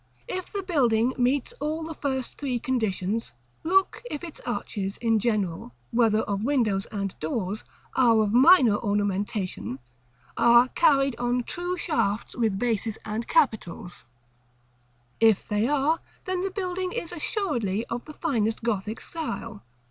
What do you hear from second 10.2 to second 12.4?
are carried on true shafts